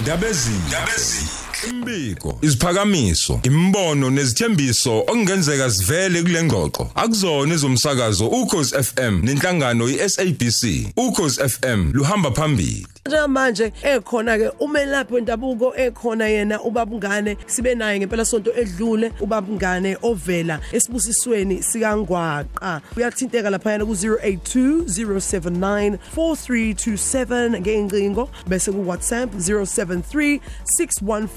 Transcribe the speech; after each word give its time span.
ndabezini 0.00 0.62
imbiko 1.64 2.38
isiphakamiso 2.42 3.40
imbono 3.42 4.10
nezithembiso 4.10 4.98
okungenzeka 4.98 5.70
sivele 5.70 6.22
kule 6.22 6.42
ngxoxo. 6.42 6.90
Akuzona 6.94 7.54
ezomsakazo 7.54 8.28
ukhozi 8.28 8.82
FM 8.82 9.20
nenhlangano 9.22 9.88
iSABC 9.88 10.92
ukhozi 10.96 11.48
FM 11.48 11.90
luhamba 11.92 12.30
phambili. 12.30 12.86
Njengamanje 13.06 13.72
ekhona 13.82 14.38
ke 14.38 14.48
umelaphi 14.60 15.14
wendabuko 15.14 15.76
ekhona 15.76 16.28
yena 16.28 16.62
ubabungane 16.62 17.36
sibe 17.46 17.74
naye 17.74 17.98
ngempela 17.98 18.24
sonto 18.24 18.52
edlule 18.56 19.12
ubabungane 19.20 19.96
ovela 20.02 20.60
esibusisweni 20.72 21.62
sikangwaqa. 21.62 22.80
Uyathinteka 22.96 23.50
lapha 23.50 23.72
yana 23.72 23.86
ku 23.86 23.92
082079 23.92 25.98
4327 26.16 27.60
ngeincingo 27.60 28.28
bese 28.46 28.72
ku 28.72 28.88
WhatsApp 28.88 29.34
073 29.34 30.40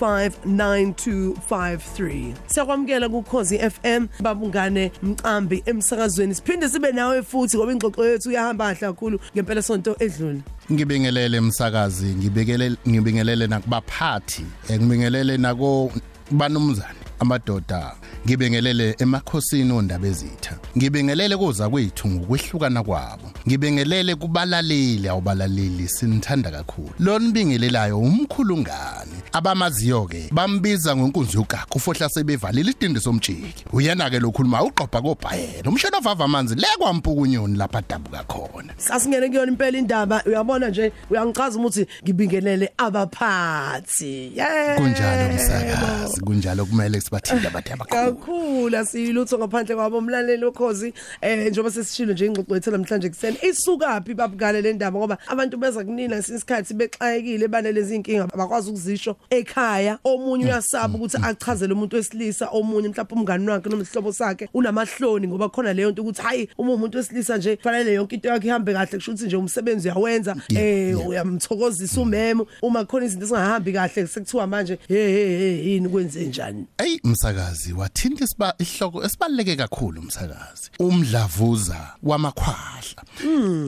615 0.09 0.31
9253 0.45 2.34
siyakwamukela 2.48 3.09
ku 3.09 3.23
Khosi 3.23 3.58
FM 3.58 4.08
babungane 4.20 4.91
mqambi 5.04 5.63
emsakazweni. 5.66 6.35
Siphinde 6.35 6.70
sibe 6.70 6.91
nawe 6.91 7.23
futhi 7.23 7.58
ngoba 7.58 7.72
ingxoxo 7.73 8.05
yethu 8.05 8.32
iyahamba 8.32 8.66
kahle 8.66 8.80
kakhulu 8.80 9.20
ngempela 9.35 9.62
sonto 9.62 9.95
edlule. 9.99 10.41
Ngibingelele 10.72 11.40
umsakazi 11.40 12.05
ngibingelele 12.05 12.76
ngibingelele 12.88 13.48
nakubaphathi 13.48 14.45
eh, 14.70 14.80
ngibingelele 14.80 15.38
nako 15.38 15.91
banumzane 16.32 16.99
amadoda. 17.20 17.96
Ngibingelele 18.26 18.96
emakhosini 18.99 19.71
ondaba 19.71 20.07
ezitha. 20.07 20.57
Ngibingelele 20.77 21.38
kuza 21.38 21.70
kwethu 21.70 22.07
ngokwehlukana 22.07 22.84
kwabo. 22.84 23.32
Ngibingelele 23.48 24.16
kubalaleli 24.16 25.07
awubalaleli 25.07 25.88
sinithanda 25.88 26.52
kakhulu. 26.52 26.91
Lo 26.99 27.20
nibingelelayo 27.20 27.99
umkhulungane 27.99 29.19
abamaziyo 29.34 30.06
ke 30.06 30.30
bambiza 30.32 30.96
ngenkunzi 30.96 31.38
yogaga 31.38 31.66
ufohla 31.76 32.10
sebevalile 32.10 32.72
idindi 32.72 32.99
somjiki. 32.99 33.66
Uyena 33.74 34.10
ke 34.10 34.20
lokhuluma 34.20 34.63
uqopha 34.63 35.02
kobhayena 35.02 35.70
umshana 35.70 35.98
ovava 35.98 36.26
amanzi 36.26 36.55
lekwampukunyoni 36.55 37.58
lapha 37.58 37.82
dabuka 37.82 38.24
khona. 38.24 38.74
Sasingene 38.77 39.30
kuyona 39.30 39.52
impela 39.52 39.77
indaba 39.77 40.24
uyabona 40.26 40.70
nje 40.70 40.91
uyangichaza 41.10 41.60
ukuthi 41.60 41.88
ngibingelele 42.04 42.70
abaphathi. 42.77 44.32
Yeah 44.36 44.77
kunjalo 44.77 45.34
msakazi 45.34 46.21
kunjalo 46.21 46.66
kumele 46.66 47.02
sibathinde 47.02 47.48
abathe 47.48 47.74
abakhulu. 47.74 48.16
Kakhulu 48.16 48.77
asiyilutho 48.77 49.38
ngaphandle 49.38 49.76
kwabo 49.76 49.98
umlaleli 49.98 50.46
okhozi 50.46 50.93
eh 51.21 51.40
njengoba 51.40 51.71
sesishilo 51.71 52.14
nje 52.14 52.26
ingxoxo 52.26 52.55
yethu 52.55 52.71
namhlanje 52.71 53.10
kuseni 53.10 53.38
isukaphi 53.41 54.14
babukale 54.14 54.62
le 54.62 54.74
ndaba? 54.74 54.99
Ngoba 54.99 55.18
abantu 55.27 55.58
beza 55.58 55.84
kunina 55.84 56.21
sisikhathi 56.21 56.74
bexayekile 56.74 57.48
banelezi 57.48 57.96
inkinga 57.96 58.24
abakwazi 58.24 58.70
ukuzisho. 58.70 59.16
Ekhaya 59.29 59.99
omunye 60.03 60.45
uyasaba 60.45 60.98
ukuthi 60.98 61.17
achazele 61.21 61.73
umuntu 61.73 61.95
wesilisa 61.95 62.48
omunye 62.51 62.89
mhlawumbe 62.89 63.15
umngani 63.15 63.49
wakhe 63.49 63.70
nomhlobo 63.70 64.13
sakhe 64.13 64.50
unamahloni 64.53 65.28
ngoba 65.28 65.50
khona 65.50 65.73
leyo 65.73 65.91
nto 65.91 66.01
ukuthi 66.01 66.22
hayi 66.22 66.50
uma 66.57 66.73
umuntu 66.73 66.97
wesilisa 66.97 67.38
nje 67.38 67.57
fanele 67.63 67.94
yonke 67.94 68.16
into 68.16 68.29
yakhe 68.29 68.47
ihambe 68.47 68.73
kahle 68.73 68.97
kusho 68.97 69.12
ukuthi 69.12 69.25
nje 69.25 69.35
umsebenzi 69.35 69.88
uyawenza. 69.90 70.35
Eh 70.50 71.07
uyamthokozisa 71.07 72.01
umemo. 72.01 72.47
Uma 72.62 72.85
khona 72.85 73.06
izinto 73.06 73.25
ezingahambi 73.25 73.73
kahle 73.73 74.07
sekuthiwa 74.07 74.47
manje 74.47 74.79
hey 74.88 75.12
hey 75.12 75.38
hey 75.38 75.73
yini 75.73 75.90
kwenze 75.90 76.25
njani? 76.25 76.66
Ey 76.78 77.00
msakazi 77.03 77.73
wathinta 77.73 78.23
isiba 78.23 78.53
ihloko 78.57 79.03
esibaleke 79.03 79.56
kakhulu 79.56 80.01
msakazi. 80.01 80.72
Umdlavuza 80.79 81.94
wamakhwahla. 82.03 83.03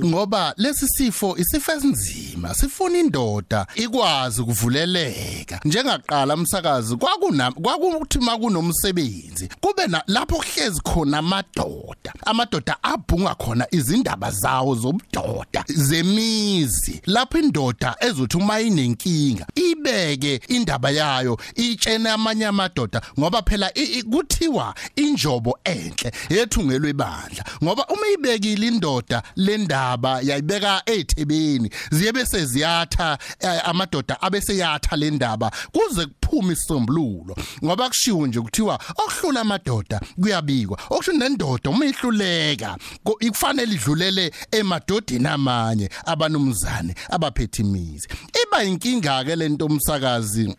Ngoba 0.05 0.53
lesi 0.57 0.88
sifo 0.88 1.38
isifo 1.38 1.72
esinzima 1.72 2.53
sifuna 2.53 2.97
indoda 2.97 3.67
ikwazi 3.75 4.41
ukuvuleleka. 4.41 5.41
Njengaqala 5.66 6.38
msakazi 6.38 6.95
kwakuna 6.95 7.52
kwakuthi 7.52 8.20
makunomsebenzi 8.20 9.50
kube 9.61 9.88
lapho 10.08 10.36
kuhlezi 10.36 10.81
khona 10.81 11.17
amadoda. 11.17 12.13
Amadoda 12.25 12.78
abhunga 12.84 13.35
khona 13.35 13.68
izindaba 13.72 14.31
zawo 14.31 14.75
zobudoda 14.75 15.63
zemizi. 15.68 17.02
Lapho 17.06 17.38
indoda 17.40 17.96
ezothi 18.00 18.38
uma 18.38 18.62
inenkinga 18.62 19.46
ibeke 19.56 20.41
indaba 20.47 20.90
yayo 20.90 21.40
itshene 21.56 22.09
amanye 22.09 22.46
amadoda 22.46 23.02
ngoba 23.19 23.41
phela 23.41 23.72
kuthiwa 24.12 24.75
injobo 24.96 25.59
enhle 25.63 26.12
yethungelwe 26.29 26.90
ibandla. 26.90 27.44
Ngoba 27.63 27.85
uma 27.88 28.08
ibekile 28.13 28.68
indoda 28.68 29.23
lendaba 29.35 30.22
yayibeka 30.22 30.81
ethebeni 30.85 31.69
ziye 31.91 32.12
bese 32.12 32.46
ziyatha 32.46 33.18
eh, 33.40 33.69
amadoda 33.69 34.22
abese 34.22 34.58
yatha 34.58 34.96
le 34.96 35.12
ndaba. 35.12 35.31
Kuze 35.72 36.06
kuphume 36.06 36.53
isombululo 36.53 37.36
ngoba 37.64 37.88
kushiwo 37.90 38.28
nje 38.28 38.42
kuthiwa 38.42 38.80
okuhlula 38.97 39.42
amadoda 39.42 40.00
kuyabikwa 40.22 40.80
okusho 40.90 41.12
nendoda 41.12 41.69
uma 41.69 41.86
ihluleka 41.86 42.78
ko- 43.03 43.18
ikufanele 43.19 43.74
idlulele 43.75 44.31
emadodeni 44.52 45.28
amanye 45.28 45.90
abanumzane 46.06 46.96
abaphethe 47.09 47.62
imizi. 47.62 48.08
Iba 48.44 48.64
inkinga 48.64 49.24
ke 49.24 49.36
lento 49.36 49.66
umsakazi 49.66 50.56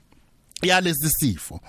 yalesi 0.63 1.11
sifo 1.11 1.61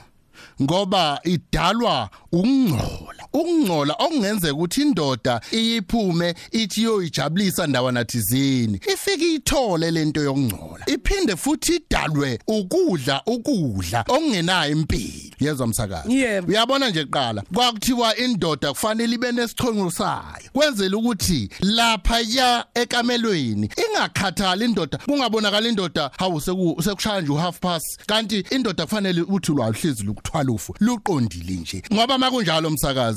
ngoba 0.62 1.20
idalwa 1.24 2.10
ukungcola. 2.32 3.23
Ukungcola 3.34 3.94
okungenzeka 4.00 4.54
ukuthi 4.54 4.82
indoda 4.82 5.42
iyiphume 5.52 6.36
ithi 6.52 6.84
yoyijabulisa 6.84 7.68
ndawana 7.68 8.06
thizini 8.06 8.80
ifike 8.94 9.34
ithole 9.34 9.92
lento 9.92 10.22
yokungcola. 10.22 10.86
Iphinde 10.90 11.36
futhi 11.36 11.76
idalwe 11.76 12.40
ukudla 12.48 13.22
ukudla 13.26 14.06
okungenayo 14.08 14.72
impilo. 14.72 15.36
Yezwa 15.40 15.68
msakazi? 15.68 16.14
Yebo. 16.16 16.48
uyabona 16.48 16.90
nje 16.90 17.04
kuqala 17.06 17.44
kwakuthiwa 17.54 18.18
indoda 18.18 18.70
kufanele 18.74 19.16
ibe 19.16 19.32
nesichongo 19.32 19.92
sayo. 19.92 20.50
Kwenzela 20.54 20.98
ukuthi 20.98 21.50
lapha 21.60 22.20
ya 22.20 22.66
ekamelweni 22.76 23.70
ingakhathali 23.90 24.66
indoda 24.66 24.98
kungabonakala 24.98 25.70
indoda 25.70 26.12
hawu 26.18 26.38
seku- 26.42 26.84
sekushaya 26.84 27.22
nje 27.22 27.32
uhalf 27.32 27.60
past. 27.60 28.00
Kanti 28.06 28.40
indoda 28.52 28.84
kufanele 28.86 29.22
uthi 29.22 29.52
lwahlezi 29.52 30.04
lukuthwala 30.04 30.52
ufu 30.52 30.76
luqondile 30.80 31.54
nje. 31.54 31.84
Ngoba 31.94 32.18
makunjalo 32.18 32.70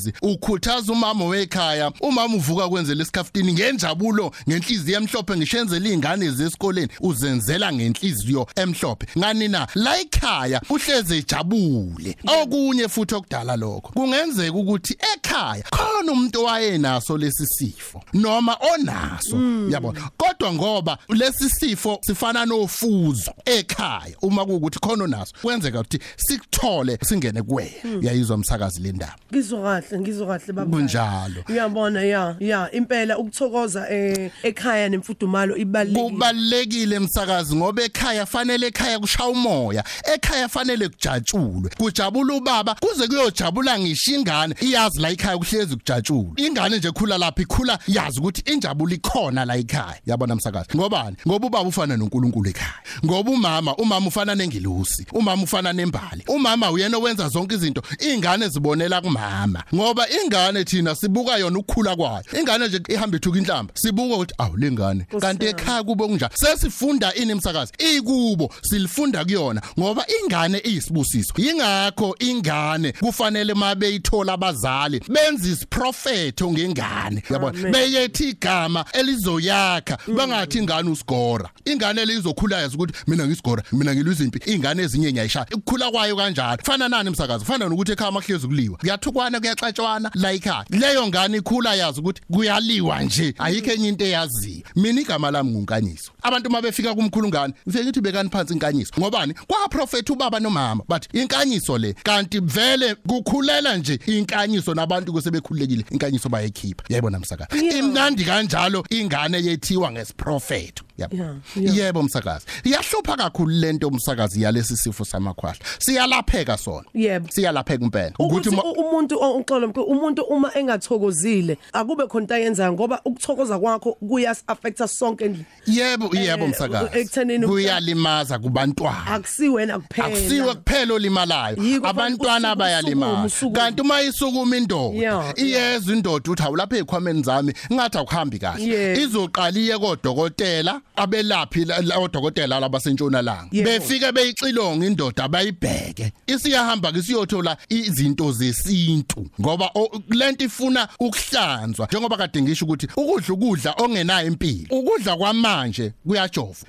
msakazi 0.06 0.12
ukhuthaza 0.22 0.92
umama 0.92 1.24
wekhaya. 1.24 1.92
Umama 2.00 2.34
uvuka 2.36 2.68
kwenzela 2.68 3.02
isikhaftini 3.02 3.52
ngenjabulo 3.52 4.32
ngenhliziyo 4.48 4.98
emhlophe 4.98 5.36
ngishenzela 5.36 5.86
izingane 5.86 6.30
zesikoleni. 6.30 6.88
Uzenzela 7.00 7.72
ngenhliziyo 7.72 8.46
emhlophe. 8.56 9.06
Ngani 9.18 9.48
na? 9.48 9.66
La 9.74 10.00
ekhaya 10.00 10.60
uhleze 10.70 11.18
ejabule. 11.18 12.16
Okunye 12.42 12.88
futhi 12.88 13.14
okudala 13.14 13.56
lokho 13.56 13.92
kungenzeka 13.94 14.56
ukuthi 14.56 14.96
ekhaya 15.14 15.64
khona 15.70 16.12
umuntu 16.12 16.40
owayenaso 16.40 17.18
lesi 17.18 17.46
sifo 17.46 18.02
noma 18.12 18.56
onaso. 18.74 19.36
Yabona 19.70 20.10
kodwa 20.16 20.52
ngoba 20.52 20.98
lesi 21.08 21.50
sifo 21.50 21.98
sifana 22.02 22.46
nofuzo 22.46 23.32
ekhaya 23.44 24.16
uma 24.22 24.44
kuukuthi 24.44 24.78
khona 24.78 25.04
onaso 25.04 25.34
kwenzeka 25.42 25.80
ukuthi 25.80 25.98
sikuthole 26.16 26.98
singene 27.02 27.42
kuwena 27.42 27.98
uyayizwa 28.00 28.36
umsakazi 28.36 28.80
le 28.80 28.92
ndaba. 28.92 29.16
Ngizwa 29.32 29.62
kahle. 29.62 29.95
Ngizwa 30.00 30.26
kahle 30.26 30.52
baba. 30.52 30.76
Kunjalo. 30.76 31.44
Uyabona 31.48 32.02
ya 32.02 32.36
ya 32.40 32.72
impela 32.72 33.18
ukuthokoza 33.18 33.90
eh 33.90 34.30
ekhaya 34.42 34.88
nemfudumalo 34.88 35.56
ibalekile 35.56 36.02
kubalekile 36.10 36.96
emsakazi 36.96 37.56
ngoba 37.56 37.82
ekhaya 37.82 38.26
fanele 38.26 38.66
ekhaya 38.66 38.98
kushaya 38.98 39.30
umoya 39.30 39.84
ekhaya 40.14 40.48
fanele 40.48 40.88
kujatshulwe. 40.88 41.70
Kujabula 41.78 42.34
ubaba 42.34 42.74
kuze 42.74 43.06
kuyojabula 43.08 43.78
ngisho 43.78 44.14
ingane 44.14 44.54
iyazi 44.60 45.00
la 45.00 45.10
ekhaya 45.10 45.38
kuhlezi 45.38 45.76
kujatshulwe. 45.76 46.32
Ingane 46.36 46.78
nje 46.78 46.90
khula 46.90 47.18
lapha 47.18 47.42
ikhula 47.42 47.78
yazi 47.88 48.20
ukuthi 48.20 48.52
injabulo 48.52 48.94
ikhona 48.94 49.44
la 49.44 49.56
ekhaya. 49.56 50.00
Yabona 50.06 50.34
msakazi 50.36 50.68
ngobani? 50.76 51.16
Ngoba 51.28 51.46
ubaba 51.46 51.68
ufana 51.68 51.96
noNkulunkulu 51.96 52.50
ekhaya. 52.50 52.74
Ngoba 53.04 53.30
umama 53.30 53.76
umama 53.76 54.06
ufana 54.06 54.34
nengilusi 54.34 55.06
umama 55.12 55.42
ufana 55.42 55.72
nembali 55.72 56.24
umama 56.28 56.70
uyena 56.70 56.96
owenza 56.96 57.28
zonke 57.28 57.54
izinto 57.54 57.82
ingane 57.98 58.48
zibonela 58.48 59.00
kumama. 59.00 59.64
Ngoba 59.74 59.85
ingane 60.24 60.64
thina 60.64 60.94
sibuka 60.94 61.36
yona 61.36 61.58
ukukhula 61.58 61.96
kwayo. 61.96 62.24
Ingane 62.40 62.68
nje 62.68 62.80
ihamba 62.88 63.16
ithuka 63.16 63.38
inhlamba 63.38 63.72
sibuka 63.74 64.14
ukuthi 64.14 64.34
awu 64.38 64.56
lengane 64.56 65.06
kanti 65.20 65.46
ekhaya 65.46 65.82
kubo 65.82 66.08
kunjani 66.08 66.32
sesifunda 66.34 67.14
ini 67.14 67.32
emsakazi 67.32 67.72
ikubo 67.78 68.54
silifunda 68.62 69.24
kuyona 69.24 69.62
ngoba 69.78 70.04
ingane 70.22 70.58
iyisibusiso 70.58 71.32
ingane 71.36 71.76
ingakho 71.86 72.16
ingane 72.18 72.92
kufanele 72.92 73.54
mabe 73.54 73.94
ithola 73.94 74.32
abazali 74.32 75.00
benza 75.08 75.48
isiprofetho 75.48 76.52
ngengane. 76.52 77.22
Yabona? 77.30 77.58
Amen. 77.58 77.72
beyethi 77.72 78.28
igama 78.28 78.84
elizoyakha 78.92 79.98
bangathi 80.16 80.58
ingane 80.58 80.90
usigora 80.90 81.50
ingane 81.64 82.02
elizokhula 82.02 82.60
yazi 82.60 82.74
ukuthi 82.76 82.94
mina 83.06 83.26
ngisigora 83.26 83.62
mina 83.72 83.94
ngilwiza 83.94 84.24
impi 84.24 84.50
ingane 84.52 84.82
ezinye 84.82 85.12
ngiyayishaya 85.12 85.46
ukukhula 85.54 85.90
kwayo 85.90 86.16
kanjalo. 86.16 86.62
Fana 86.64 86.88
nani 86.88 87.08
umsakazo 87.08 87.44
fana 87.44 87.68
nokuthi 87.68 87.92
ekhaya 87.92 88.12
mahlezi 88.12 88.46
kuliwa 88.46 88.78
kuyathukwana 88.78 89.40
kuyaxatshwana 89.72 90.10
la 90.14 90.32
ekhaya 90.32 90.64
leyo 90.70 91.06
ngane 91.06 91.36
ikhula 91.36 91.74
yazi 91.74 92.00
ukuthi 92.00 92.22
kuyaliwa 92.32 93.02
nje. 93.02 93.34
Ayikho 93.38 93.70
enye 93.70 93.88
into 93.88 94.04
eyaziyo 94.04 94.62
mina 94.76 95.00
igama 95.00 95.30
lami 95.30 95.50
ngunkanyiso 95.50 96.12
abantu 96.22 96.50
mabefika 96.50 96.94
kumkhulungane 96.94 97.54
ngifike 97.68 97.84
ngithi 97.84 98.00
bekani 98.00 98.30
phansi 98.30 98.52
inkanyiso 98.52 98.92
ngobani? 98.98 99.34
Kwa 99.34 99.68
prophet 99.68 100.10
ubaba 100.10 100.40
nomama. 100.40 100.84
Bathi 100.88 101.08
inkanyiso 101.18 101.78
le 101.78 101.92
kanti 101.92 102.40
vele 102.40 102.94
kukhulela 102.94 103.76
nje 103.76 103.98
inkanyiso 104.06 104.74
nabantu 104.74 105.12
kusebekhululekile 105.12 105.84
inkanyiso 105.90 106.28
bayekhipha 106.28 106.84
yayibona 106.88 107.18
msakazi? 107.18 107.64
Yeah. 107.64 107.78
imnandi 107.78 108.24
kanjalo 108.24 108.84
ingane 108.90 109.44
yethiwa 109.44 109.92
ngesiprofeto 109.92 110.85
yabo 110.98 111.16
Yeah, 111.16 111.34
yeah. 111.56 111.76
yebo 111.76 112.02
msakazi. 112.02 112.46
Iyahlupha 112.64 113.16
kakhulu 113.16 113.50
lento 113.50 113.88
umsakazi 113.88 114.42
yalesi 114.42 114.76
sifo 114.76 115.04
samakhwahla. 115.04 115.60
Siyalapheka 115.78 116.56
sona. 116.56 116.84
Yebo. 116.94 117.28
siyalapheka 117.30 117.84
impela. 117.84 118.12
Ukuthi 118.18 118.50
ma- 118.50 118.62
u- 118.64 118.70
umuntu 118.72 119.18
o- 119.20 119.36
uxolo 119.38 119.68
mkhulu 119.68 119.86
umuntu 119.86 120.22
uma 120.22 120.50
engathokozile 120.58 121.58
akube 121.72 122.06
khona 122.06 122.22
into 122.26 122.34
ayenzayo 122.34 122.72
ngoba 122.72 123.00
ukuthokoza 123.04 123.58
kwakho 123.58 123.92
kuyas 123.92 124.42
affecta 124.46 124.88
sonke 124.88 125.28
nje 125.28 125.44
yebo 125.66 126.10
yebo 126.16 126.44
Eh, 126.44 126.50
msakazi. 126.50 126.98
ekuthenini- 126.98 127.46
kuyalimaza 127.46 128.38
kubantwana. 128.38 129.06
Akusiwena 129.06 129.78
kuphela. 129.78 130.06
Akusiwe 130.08 130.54
kuphela 130.54 130.94
olimalayo. 130.94 131.56
Yiko 131.62 131.86
abantwana 131.86 132.48
usuku- 132.52 132.58
bayalimala 132.58 133.12
usukuma, 133.12 133.26
usukuma. 133.26 133.60
kanti 133.60 133.82
uma 133.82 134.02
isukuma 134.02 134.56
indoda 134.56 134.96
Yeah, 134.98 135.32
iyeza 135.38 135.92
indoda 135.92 136.30
uthi 136.32 136.42
awulapha 136.42 136.76
ezikhwameni 136.76 137.22
zami 137.22 137.52
ngathi 137.72 137.98
akuhambi 137.98 138.38
kahle. 138.38 138.64
Yeah. 138.66 138.98
izoqala 138.98 139.58
iye 139.58 139.78
kodokotela 139.78 140.80
abelaphi 140.96 141.64
la- 141.64 141.80
la- 141.80 141.98
odokotela 141.98 142.60
labasentshona 142.60 143.22
langa 143.22 143.48
Yebo. 143.52 143.70
befike 143.70 144.12
beyixilonga 144.12 144.86
indoda 144.86 145.24
abayibheke 145.24 146.12
isiyahamba 146.26 146.92
ke 146.92 147.02
siyothola 147.02 147.56
izinto 147.68 148.32
zesintu 148.32 149.26
ngoba 149.40 149.70
o- 149.74 150.02
lento 150.10 150.44
ifuna 150.44 150.88
ukuhlanzwa. 151.00 151.86
Njengoba 151.86 152.16
kade 152.16 152.42
ngisho 152.42 152.64
ukuthi 152.64 152.88
ukudla 152.96 153.34
ukudla 153.34 153.74
ongenayo 153.78 154.26
impilo 154.28 154.66
ukudla 154.70 155.16
kwamanje 155.16 155.92
kuyajova. 156.06 156.66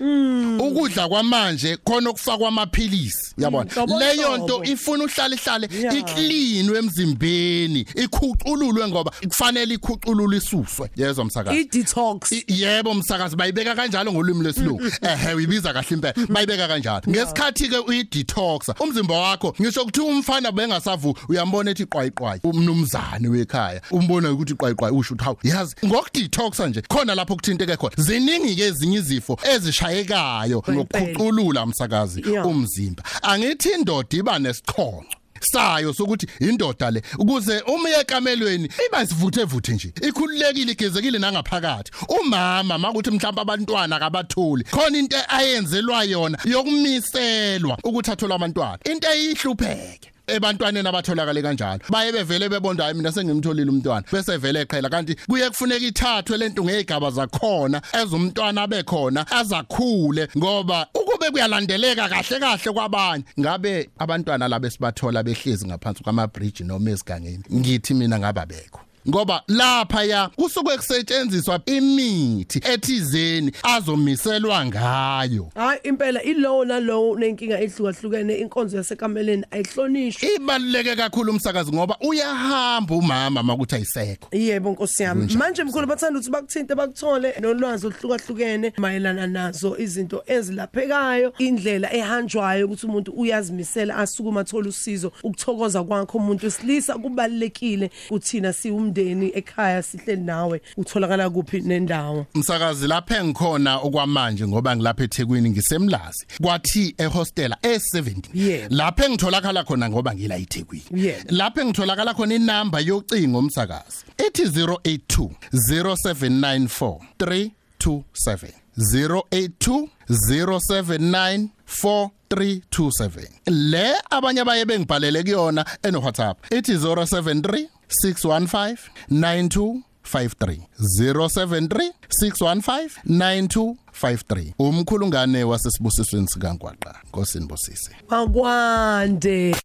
Ukudla 0.59 1.07
kwamanje 1.07 1.77
khona 1.83 2.09
okufakwa 2.09 2.47
amaphilisi 2.47 3.33
yabona? 3.37 3.71
nhlobo 3.71 3.99
leyo 3.99 4.37
nto 4.37 4.45
nhlobo. 4.45 4.63
ifuna 4.65 5.03
uhlala 5.03 5.35
ihlale 5.35 5.69
Yeah. 5.77 5.97
iklinwe 5.97 6.77
emzimbeni 6.79 7.85
ikhucululwe 7.95 8.87
ngoba 8.87 9.11
kufanele 9.27 9.73
ikhucululwe 9.73 10.37
isuswe. 10.37 10.89
Yezwa 10.95 11.25
msakazi? 11.25 11.59
I-detox. 11.59 12.31
I- 12.31 12.45
yebo 12.61 12.93
msakazi 12.93 13.35
bayibeka 13.35 13.75
kanjalo 13.75 14.11
ngolimi 14.17 14.43
lesilungu 14.43 14.81
ehe 15.01 15.33
uyibiza 15.33 15.73
kahle 15.73 15.87
impela. 15.91 16.13
Bayibeka 16.29 16.67
kanjalo 16.67 17.01
ngesikhathi 17.09 17.69
ke 17.69 17.77
uyi-detoxa 17.77 18.75
umzimba 18.79 19.15
wakho 19.19 19.53
ngisho 19.61 19.81
ukuthi 19.81 20.01
umfana 20.01 20.51
bengasavu 20.51 21.17
uyambona 21.29 21.71
ethi 21.71 21.85
qwayiqwayi 21.85 22.39
umnumzane 22.43 23.27
wekhaya 23.27 23.81
umbona 23.91 24.31
ukuthi 24.31 24.53
qwayiqwayi 24.55 24.95
usho 24.95 25.13
ukuthi 25.13 25.23
hawu 25.25 25.37
yazi 25.43 25.75
ngokudetoxa 25.85 26.67
nje 26.67 26.81
khona 26.81 27.15
lapho 27.15 27.35
kuthinteke 27.35 27.77
khona. 27.77 27.93
Ziningi 27.97 28.55
ke 28.55 28.63
ezinye 28.63 28.97
izifo 28.97 29.37
ezishayekayo 29.53 30.57
Impela. 30.57 30.77
ngokukhuculula 30.77 31.65
msakazi 31.65 32.23
Yeah. 32.27 32.45
umzimba. 32.47 33.03
Angithi 33.21 33.69
indoda 33.69 34.17
iba 34.17 34.39
nesichonco 34.39 35.05
sayo 35.41 35.93
sokuthi 35.93 36.27
indoda 36.39 36.91
le 36.91 37.01
ukuze 37.19 37.61
uma 37.67 37.89
ekamelweni 37.89 38.69
iba 38.87 39.05
sivuthe 39.05 39.43
vuthe 39.43 39.73
nje. 39.73 39.93
Ikhululekile 40.01 40.71
igezekile 40.71 41.19
nangaphakathi. 41.19 41.91
Umama 42.09 42.77
makuthi 42.77 43.11
mhlawumbe 43.11 43.41
abantwana 43.41 43.99
kabathuli 43.99 44.63
khona 44.63 44.97
into 44.97 45.17
ayenzelwa 45.29 46.03
yona 46.03 46.37
yokumiselwa 46.45 47.77
ukuthi 47.83 48.11
athola 48.11 48.35
abantwana. 48.35 48.79
Into 48.85 49.07
eyihlupheke. 49.07 50.16
Ebantwaneni 50.27 50.87
abatholakale 50.87 51.41
kanjalo. 51.41 51.79
Baye 51.89 52.11
bevele 52.11 52.49
bebonda 52.49 52.83
hayi 52.83 52.95
mina 52.95 53.11
sengimtholile 53.11 53.71
umntwana. 53.71 54.03
Bese 54.11 54.37
vele 54.37 54.61
eqhela 54.61 54.89
kanti 54.89 55.15
kuye 55.15 55.49
kufuneka 55.49 55.85
ithathwe 55.85 56.37
lento 56.37 56.63
ngezigaba 56.63 57.11
zakhona 57.11 57.81
ezumntwana 57.93 58.61
abekhona 58.61 59.25
azakhule 59.31 60.27
ngoba 60.37 60.87
ukube 60.93 61.31
kuyalandeleka 61.31 62.09
kahle 62.09 62.39
kahle 62.39 62.73
kwabanye. 62.73 63.23
Ngabe 63.39 63.89
abantwana 63.99 64.47
labo 64.47 64.69
sibathola 64.69 65.23
behlezi 65.23 65.67
ngaphansi 65.67 66.03
kwamabridge 66.03 66.63
noma 66.63 66.91
ezigangeni 66.91 67.43
ngithi 67.53 67.93
mina 67.93 68.19
ngababekho. 68.19 68.86
Ngoba 69.09 69.43
lapha 69.47 70.03
ya 70.03 70.27
kusuke 70.27 70.77
kusetshenziswa 70.77 71.59
imithi 71.65 72.61
ethizeni 72.73 73.51
azomiselwa 73.63 74.65
ngayo. 74.65 75.49
Hayi 75.55 75.79
impela 75.83 76.23
ilowo 76.23 76.65
nalowo 76.65 77.19
nenkinga 77.19 77.59
ehlukahlukene 77.59 78.35
inkonzo 78.37 78.77
yasekameleni 78.77 79.45
ayihlonishwe 79.51 80.29
ibaluleke 80.35 80.95
kakhulu 80.95 81.31
umsakazi 81.31 81.71
ngoba 81.71 81.97
uyahamba 82.01 82.95
umama 82.95 83.43
makuthi 83.43 83.75
ayisekho. 83.75 84.27
Yebo 84.31 84.71
nkosi 84.71 85.03
yami. 85.03 85.35
Manje 85.35 85.63
mkhulu 85.63 85.87
bathanda 85.87 86.19
ukuthi 86.19 86.31
bakuthinte 86.31 86.75
bakuthole 86.75 87.33
nolwazi 87.39 87.87
oluhlukahlukene 87.87 88.73
mayelana 88.77 89.27
nazo 89.27 89.77
izinto 89.77 90.23
ezilaphekayo 90.25 91.33
indlela 91.37 91.93
ehanjwayo 91.93 92.65
ukuthi 92.65 92.85
umuntu 92.85 93.11
uyazimisela 93.11 93.95
asukuma 93.95 94.41
athola 94.41 94.69
usizo 94.69 95.11
ukuthokoza 95.23 95.83
kwakho 95.83 96.17
umuntu 96.17 96.45
wesilisa 96.45 96.93
kubalekile 96.97 97.91
kuthina 98.09 98.53
siwumndeni. 98.53 98.96
Ekhaya 99.01 99.83
sihleli 99.83 100.21
nawe 100.21 100.61
utholakala 100.77 101.29
kuphi 101.29 101.59
nendawo 101.61 102.25
umsakazi 102.35 102.87
lapha 102.87 103.17
engikhona 103.17 103.75
okwamanje 103.77 104.47
ngoba 104.47 104.75
ngilapha 104.75 105.03
eThekwini 105.03 105.49
ngisemlazi 105.49 106.25
kwathi 106.41 106.95
ehostel 106.97 107.51
e70 107.63 108.15
Yebo. 108.33 108.75
lapha 108.75 109.05
engitholakala 109.05 109.63
khona 109.63 109.89
ngoba 109.89 110.15
ngila 110.15 110.37
eThekwini 110.37 110.83
Yebo. 110.91 111.23
lapha 111.29 111.61
engitholakala 111.61 112.13
khona 112.13 112.35
inamba 112.35 112.79
yocingo 112.79 113.39
umsakazi 113.39 113.97
ethi 114.17 114.43
082 114.43 115.29
0794 115.53 116.99
327 117.19 118.49
082 118.77 119.87
079 120.09 121.47
4327 121.83 123.27
le 123.47 123.93
abanye 124.09 124.41
abaye 124.41 124.65
bengibhalele 124.65 125.23
kuyona 125.23 125.65
eno 125.83 125.99
WhatsApp 125.99 126.53
ethi 126.53 126.73
073 126.73 127.67
615 127.89 128.77
9253 129.11 130.59
073 130.79 131.91
615 132.09 132.89
9253 133.05 134.53
umkhulungane 134.59 135.43
wasesibusisweni 135.43 136.27
sikaNgwaqa 136.27 136.95
ngosinibusise 137.09 137.91
akwande. 138.09 139.55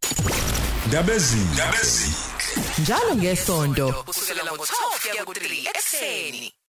Ndabezini. 0.87 1.47
njalo 2.81 3.15
ngesonto 3.15 3.93
kusukela 4.05 4.43
ngo12 4.51 5.11
kuya 5.11 5.23
ku3 5.23 5.69
ekseni 5.69 6.53